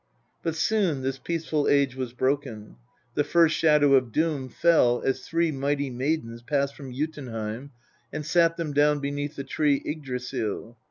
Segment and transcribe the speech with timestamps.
[0.41, 2.77] But soon this peaceful age was broken.
[3.13, 7.69] The first shadow of Doom fell as three mighty maidens passed from Jotunheim,
[8.11, 10.75] and sat them down beneath the tree Yggdrasil.